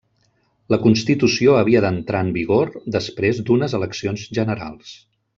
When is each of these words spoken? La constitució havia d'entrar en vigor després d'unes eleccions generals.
La 0.73 0.77
constitució 0.85 1.53
havia 1.57 1.81
d'entrar 1.85 2.21
en 2.27 2.31
vigor 2.39 2.71
després 2.99 3.43
d'unes 3.49 3.77
eleccions 3.81 4.25
generals. 4.39 4.95